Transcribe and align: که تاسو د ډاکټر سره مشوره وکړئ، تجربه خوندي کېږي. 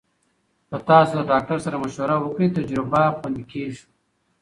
که 0.69 0.77
تاسو 0.89 1.13
د 1.17 1.21
ډاکټر 1.31 1.57
سره 1.65 1.81
مشوره 1.83 2.15
وکړئ، 2.19 2.47
تجربه 2.57 3.01
خوندي 3.17 3.43
کېږي. 3.51 3.83